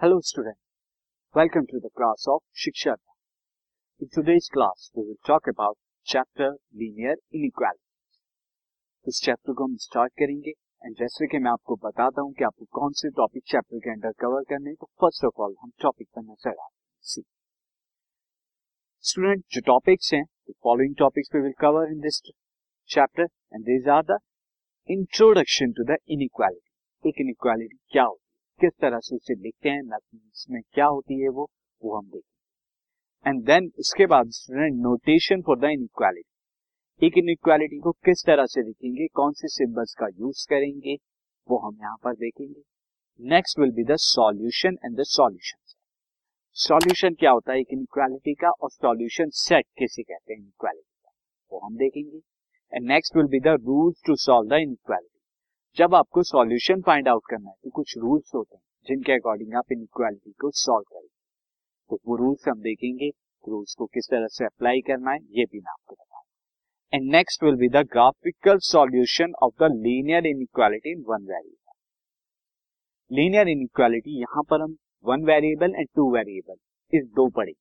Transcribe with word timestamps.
Hello 0.00 0.20
students, 0.22 0.58
welcome 1.34 1.66
to 1.66 1.78
the 1.78 1.90
class 1.94 2.24
of 2.26 2.40
Shiksha. 2.56 2.94
In 4.02 4.08
today's 4.10 4.48
class 4.50 4.90
we 4.94 5.02
will 5.02 5.18
talk 5.26 5.42
about 5.46 5.76
chapter 6.06 6.46
linear 6.74 7.16
inequalities. 7.30 8.14
इस 9.06 9.20
chapter 9.24 9.52
को 9.52 9.64
हम 9.64 9.76
start 9.80 10.12
करेंगे 10.20 10.50
and 10.50 10.94
जैसे 10.98 11.26
कि 11.26 11.38
मैं 11.38 11.50
आपको 11.50 11.76
बताता 11.82 12.22
हूँ 12.22 12.32
कि 12.38 12.44
आपको 12.44 12.64
कौन 12.78 12.92
से 13.00 13.10
टॉपिक 13.18 13.42
चैप्टर 13.52 13.78
के 13.78 13.90
अंदर 13.90 14.12
कवर 14.24 14.44
करने 14.52 14.74
तो 14.74 14.86
फ़र्स्ट 15.02 15.24
ऑफ़ 15.24 15.42
ऑल 15.46 15.54
हम 15.62 15.72
टॉपिक 15.82 16.08
पर 16.16 16.22
नज़र 16.22 16.54
सी 17.04 17.22
स्टूडेंट 19.04 19.44
जो 19.52 19.60
टॉपिक्स 19.66 20.12
हैं 20.14 20.22
the 20.24 20.54
following 20.68 20.94
topics 21.02 21.34
we 21.34 21.42
will 21.42 21.54
cover 21.66 21.92
in 21.92 22.00
this 22.08 22.20
chapter 22.90 23.28
and 23.52 23.64
these 23.68 23.88
are 23.98 24.02
the 24.14 24.18
introduction 24.88 25.78
to 25.78 25.92
the 25.92 26.00
inequality 26.18 27.08
एक 27.08 27.20
इनइक्वालिटी 27.26 27.76
क्या 27.92 28.04
होती 28.04 28.22
है? 28.22 28.29
किस 28.60 28.72
तरह 28.80 28.98
से 29.00 29.16
उसे 29.16 29.34
लिखते 29.36 29.68
हैं 29.68 29.82
मैथमेटिक्स 29.82 30.46
में 30.50 30.60
क्या 30.72 30.86
होती 30.86 31.20
है 31.20 31.28
वो 31.30 31.48
वो 31.82 31.96
हम 31.96 32.04
देखेंगे। 32.06 33.30
एंड 33.30 33.44
देन 33.46 33.70
इसके 33.78 34.06
बाद 34.06 34.30
student 34.32 34.80
notation 34.82 35.42
for 35.42 35.58
the 35.58 35.70
inequality 35.72 36.26
एक 37.02 37.16
इनइक्वालिटी 37.18 37.78
को 37.80 37.90
किस 38.04 38.24
तरह 38.26 38.46
से 38.46 38.62
लिखेंगे 38.62 39.06
कौन 39.14 39.32
से 39.32 39.48
सिंबल्स 39.48 39.94
का 39.94 40.06
यूज़ 40.08 40.46
करेंगे, 40.48 40.94
वो 41.48 41.58
हम 41.58 41.76
यहाँ 41.76 41.96
पर 42.04 42.14
देखेंगे। 42.16 42.62
Next 43.20 43.58
will 43.58 43.70
be 43.72 43.84
the 43.84 43.96
solution 43.98 44.76
and 44.84 44.96
the 44.96 45.04
solution 45.08 45.58
solution 46.56 47.14
क्या 47.14 47.30
होता 47.30 47.52
है 47.52 47.60
एक 47.60 47.72
इनइक्वालिटी 47.72 48.34
का, 48.34 48.50
और 48.50 48.70
सॉल्यूशन 48.70 49.30
सेट 49.34 49.66
किसे 49.78 50.02
कहते 50.02 50.32
हैं 50.32 50.40
इनइक्वालिटी 50.40 50.82
का, 50.82 51.10
वो 51.52 51.58
हम 51.58 51.76
देखेंगे। 51.76 52.18
And 52.72 52.86
next 52.86 53.16
will 53.16 53.26
be 53.28 53.40
the 53.40 53.56
rules 53.62 54.02
to 54.06 54.16
solve 54.18 54.48
the 54.48 54.60
inequality 54.62 55.09
जब 55.76 55.94
आपको 55.94 56.22
सॉल्यूशन 56.24 56.80
फाइंड 56.82 57.08
आउट 57.08 57.22
करना 57.30 57.48
है 57.48 57.54
तो 57.54 57.70
कुछ 57.70 57.96
रूल्स 57.98 58.30
होते 58.34 58.56
हैं, 58.56 58.62
जिनके 58.86 59.12
अकॉर्डिंग 59.12 59.54
आप 59.56 59.72
इनइक्वालिटी 59.72 60.32
को 60.40 60.50
सॉल्व 60.56 60.84
करेंगे। 60.84 61.08
तो 61.90 61.98
वो 62.06 62.16
रूल्स 62.16 62.48
हम 62.48 62.60
देखेंगे 62.62 63.08
रूल्स 63.44 63.74
को 63.74 63.86
किस 63.86 64.08
तरह 64.10 64.26
से 64.28 64.44
अप्लाई 64.44 64.80
करना 64.86 65.10
है, 65.10 65.18
ये 65.18 65.44
भी 65.44 65.58
मैं 65.58 65.72
आपको 65.72 65.94
बताऊँगा। 65.94 66.96
And 66.96 67.10
next 67.12 67.44
will 67.44 67.54
be 67.56 67.68
the 67.70 67.84
graphical 67.92 68.58
solution 68.64 69.32
of 69.42 69.52
the 69.62 69.70
linear 69.74 70.26
inequality 70.26 70.92
in 70.92 71.04
one 71.08 71.22
variable 71.24 71.56
linear 73.10 73.48
inequality 73.48 74.20
यहाँ 74.20 74.42
पर 74.50 74.62
हम 74.62 74.76
one 75.04 75.24
variable 75.26 75.74
and 75.74 75.88
two 75.96 76.10
variable 76.14 76.56
इस 76.92 77.04
दो 77.16 77.28
पढ़ेंगे 77.30 77.58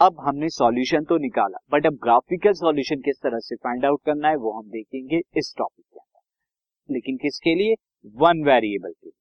अब 0.00 0.20
हमने 0.20 0.48
सॉल्यूशन 0.50 1.04
तो 1.04 1.18
निकाला 1.20 1.58
बट 1.72 1.86
अब 1.86 1.98
ग्राफिकल 2.02 2.52
सॉल्यूशन 2.56 3.00
किस 3.00 3.20
तरह 3.22 3.38
से 3.40 3.56
फाइंड 3.56 3.84
आउट 3.86 4.00
करना 4.06 4.28
है, 4.28 4.36
वो 4.36 4.52
हम 4.52 4.68
देखेंगे 4.70 5.20
इस 5.36 5.54
टॉपिक 5.58 5.84
लेकिन 6.90 7.16
किसके 7.16 7.54
लिए? 7.54 7.74
वन 8.06 8.44
वेरिएबल 8.44 8.92
के 8.92 9.06
लिए। 9.06 9.18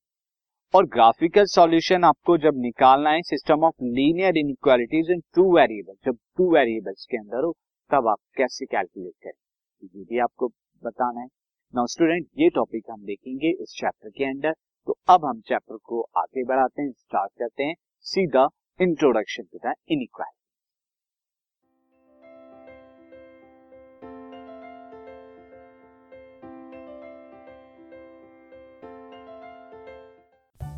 और 0.76 0.86
ग्राफिकल 0.86 1.45
सॉल्यूशन 1.45 2.03
आपको 2.03 2.38
जब 2.38 2.52
निकालना 2.56 3.09
है 3.09 3.22
system 3.22 3.64
of 3.64 3.76
linear 3.84 4.38
inequalities 4.38 5.12
in 5.12 5.20
two 5.20 5.56
variable 5.56 5.94
जब 6.06 6.18
टू 6.38 6.53
वेरिएबल्स 6.53 7.08
के 7.12 7.18
अंदर 7.18 7.44
हो, 7.44 7.56
तब 7.92 8.08
आप 8.08 8.18
कैसे 8.38 8.66
कैलकुलेट 8.66 9.14
करें? 9.23 9.90
ये 9.95 10.03
भी 10.03 10.20
आपको 10.20 10.48
बताना 10.84 11.22
है। 11.22 11.28
नाउ 11.76 11.86
स्टूडेंट 11.86 12.28
ये 12.38 12.50
टॉपिक 12.50 12.84
हम 12.92 13.06
देखेंगे 13.06 13.50
इस 13.50 13.75
चैप्टर 13.80 14.09
के 14.09 14.23
अंदर। 14.23 14.56
तो 14.86 14.98
अब 15.09 15.25
हम 15.25 15.42
चैप्टर 15.42 15.78
को 15.84 16.02
आगे 16.18 16.44
बढ़ाते 16.44 16.81
हैं 16.81 16.92
स्टार्ट 16.92 17.31
करते 17.40 17.64
हैं। 17.64 17.75
सीधा 18.00 18.48
introduction 18.81 19.44
to 19.44 19.58
the 19.58 19.73
inequality 19.88 20.41